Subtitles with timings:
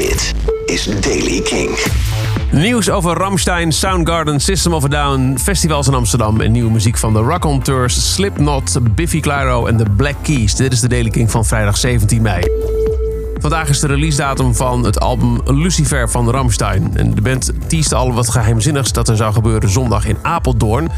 [0.00, 0.34] Dit
[0.66, 1.78] is Daily King.
[2.50, 7.12] Nieuws over Ramstein, Soundgarden, System of a Down, festivals in Amsterdam en nieuwe muziek van
[7.12, 10.54] de Tours, Slipknot, Biffy Clyro en de Black Keys.
[10.54, 12.42] Dit is de Daily King van vrijdag 17 mei.
[13.40, 16.96] Vandaag is de releasedatum van het album Lucifer van Ramstein.
[16.96, 20.88] En de band teaste al wat geheimzinnigs dat er zou gebeuren zondag in Apeldoorn.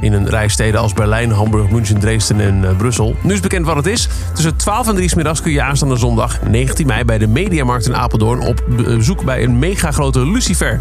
[0.00, 3.16] In een rij steden als Berlijn, Hamburg, München, Dresden en uh, Brussel.
[3.22, 4.08] Nu is bekend wat het is.
[4.34, 7.86] Tussen 12 en 3 's middags kun je aanstaande zondag 19 mei bij de Mediamarkt
[7.86, 10.80] in Apeldoorn op bezoek bij een mega grote Lucifer.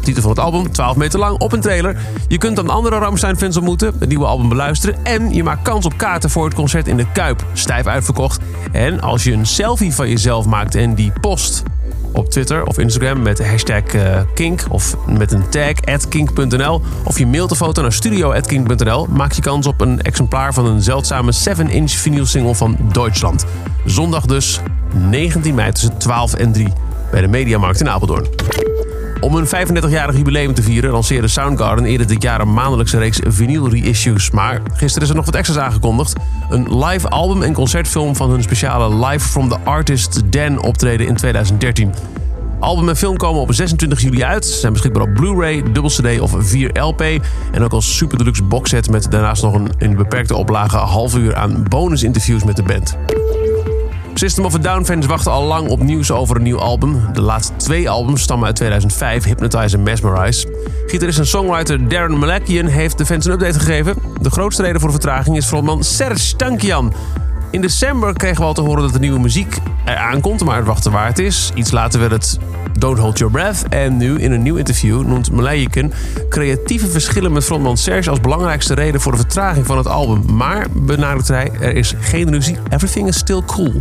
[0.00, 1.96] Titel van het album, 12 meter lang, op een trailer.
[2.28, 5.04] Je kunt dan andere Ramstein-fans ontmoeten, het nieuwe album beluisteren...
[5.04, 7.44] en je maakt kans op kaarten voor het concert in de Kuip.
[7.52, 8.40] Stijf uitverkocht.
[8.72, 11.62] En als je een selfie van jezelf maakt en die post
[12.12, 15.72] op Twitter of Instagram met hashtag uh, kink of met een tag
[16.08, 20.66] kink.nl of je mailt de foto naar studio.kink.nl maak je kans op een exemplaar van
[20.66, 23.44] een zeldzame 7-inch vinyl single van Duitsland.
[23.84, 24.60] Zondag dus
[25.08, 26.72] 19 mei tussen 12 en 3
[27.10, 28.26] bij de Mediamarkt in Apeldoorn.
[29.30, 33.68] Om een 35-jarig jubileum te vieren lanceerde Soundgarden eerder dit jaar een maandelijkse reeks vinyl
[33.68, 34.30] reissues.
[34.30, 36.12] Maar gisteren is er nog wat extra's aangekondigd.
[36.48, 41.16] Een live album en concertfilm van hun speciale Live from the Artist Den optreden in
[41.16, 41.92] 2013.
[42.60, 44.44] Album en film komen op 26 juli uit.
[44.44, 47.00] Zijn beschikbaar op Blu-ray, dubbel CD of 4 LP.
[47.52, 51.36] En ook als super deluxe boxset met daarnaast nog een in beperkte oplage half uur
[51.36, 52.96] aan bonus interviews met de band.
[54.20, 57.00] System of a Down fans wachten al lang op nieuws over een nieuw album.
[57.12, 60.46] De laatste twee albums stammen uit 2005, Hypnotize en Mesmerize.
[60.86, 63.96] Gitarist en songwriter Darren Malakian heeft de fans een update gegeven.
[64.20, 66.92] De grootste reden voor de vertraging is frontman Serge Tankian.
[67.50, 70.66] In december kregen we al te horen dat de nieuwe muziek eraan komt, maar het
[70.66, 71.50] wachten waard is.
[71.54, 72.38] Iets later werd het
[72.78, 73.64] Don't Hold Your Breath.
[73.68, 75.92] En nu in een nieuw interview noemt Malayiken
[76.28, 80.34] creatieve verschillen met frontman Serge als belangrijkste reden voor de vertraging van het album.
[80.34, 82.56] Maar benadrukt hij, er is geen ruzie.
[82.68, 83.72] Everything is still cool.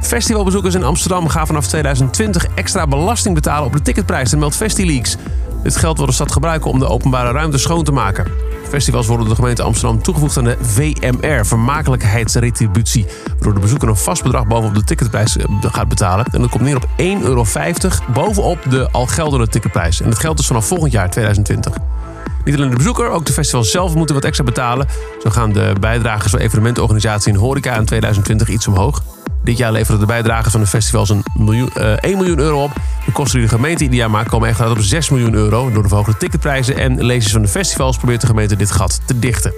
[0.00, 5.16] Festivalbezoekers in Amsterdam gaan vanaf 2020 extra belasting betalen op de ticketprijs, dat meldt FestiLeaks.
[5.62, 8.49] Dit geld wil de stad gebruiken om de openbare ruimte schoon te maken.
[8.70, 13.96] Festivals worden door de gemeente Amsterdam toegevoegd aan de VMR, vermakelijkheidsretributie, waardoor de bezoeker een
[13.96, 16.24] vast bedrag bovenop de ticketprijs eh, gaat betalen.
[16.32, 17.44] En dat komt neer op 1,50 euro
[18.12, 20.00] bovenop de al geldende ticketprijs.
[20.00, 21.74] En dat geldt dus vanaf volgend jaar 2020.
[22.44, 24.86] Niet alleen de bezoeker, ook de festivals zelf moeten wat extra betalen.
[25.22, 29.02] Zo gaan de bijdragers van evenementenorganisatie en horeca in 2020 iets omhoog.
[29.44, 32.70] Dit jaar leveren de bijdragen van de festivals een miljoen, uh, 1 miljoen euro op.
[33.10, 35.70] De kosten die de gemeente ieder jaar maakt komen echt uit op 6 miljoen euro.
[35.70, 39.18] Door de verhoogde ticketprijzen en lezers van de festivals probeert de gemeente dit gat te
[39.18, 39.52] dichten.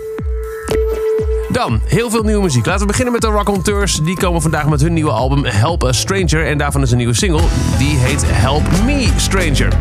[1.48, 2.66] Dan, heel veel nieuwe muziek.
[2.66, 3.96] Laten we beginnen met de Rock Tours.
[3.96, 6.46] Die komen vandaag met hun nieuwe album Help a Stranger.
[6.46, 7.42] En daarvan is een nieuwe single.
[7.78, 9.72] Die heet Help Me Stranger.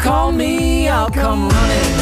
[0.00, 1.94] Call me, I'll come running.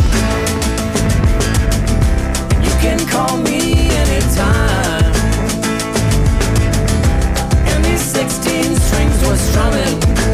[2.63, 5.13] You can call me anytime.
[7.67, 10.28] And these 16 strings were strumming.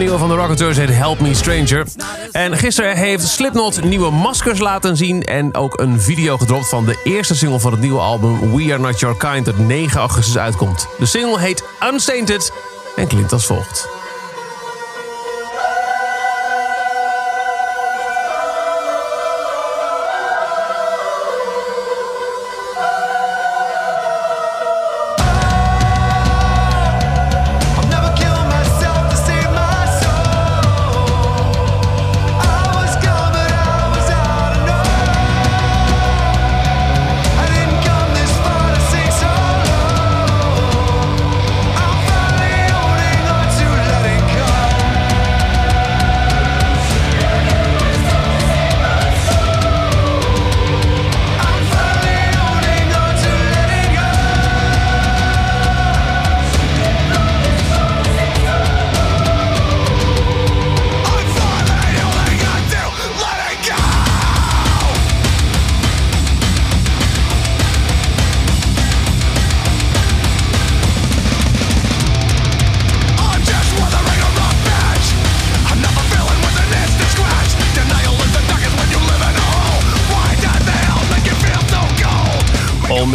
[0.00, 1.86] Nieuwe van de Rocketeurs heet Help Me Stranger.
[2.32, 5.22] En gisteren heeft Slipknot nieuwe maskers laten zien...
[5.22, 8.56] en ook een video gedropt van de eerste single van het nieuwe album...
[8.56, 10.86] We Are Not Your Kind, dat 9 augustus uitkomt.
[10.98, 12.52] De single heet Unsainted
[12.96, 13.99] en klinkt als volgt.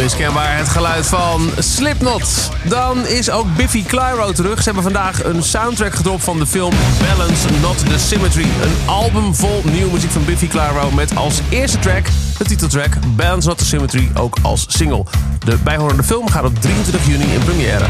[0.06, 2.50] Is kenbaar het geluid van Slipknot.
[2.64, 4.58] Dan is ook Biffy Clyro terug.
[4.58, 8.42] Ze hebben vandaag een soundtrack gedropt van de film Balance Not the Symmetry.
[8.62, 12.06] Een album vol nieuwe muziek van Biffy Clyro met als eerste track
[12.38, 15.04] de titeltrack Balance Not the Symmetry ook als single.
[15.44, 17.86] De bijhorende film gaat op 23 juni in première.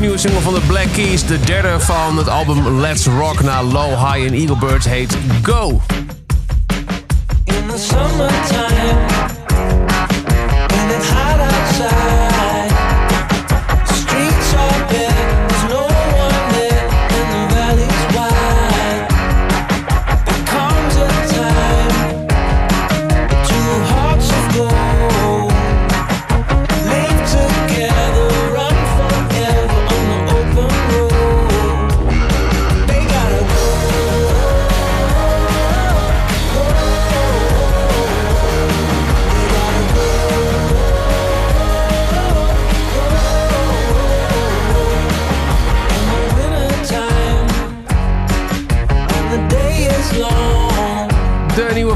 [0.00, 1.26] Nieuwe single van de Black Keys.
[1.26, 5.80] De derde van het album Let's Rock na Low, High en Eagle Birds heet Go.
[7.44, 7.76] In the
[11.40, 12.33] outside,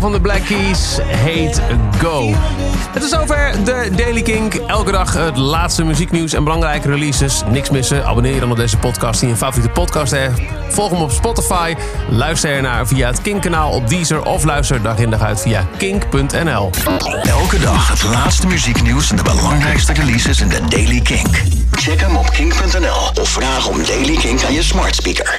[0.01, 1.61] Van de Black Keys heet
[1.99, 2.33] Go.
[2.93, 4.55] Het is zover de Daily Kink.
[4.55, 7.43] Elke dag het laatste muzieknieuws en belangrijke releases.
[7.51, 8.07] Niks missen.
[8.07, 10.41] Abonneer dan op deze podcast in je favoriete podcast hebt.
[10.69, 11.75] Volg hem op Spotify.
[12.11, 14.25] Luister ernaar via het Kink-kanaal op Deezer.
[14.25, 16.71] Of luister dag in dag uit via kink.nl.
[17.23, 21.43] Elke dag het laatste muzieknieuws en de belangrijkste releases in de Daily Kink.
[21.73, 25.37] Check hem op kink.nl of vraag om Daily Kink aan je smart speaker.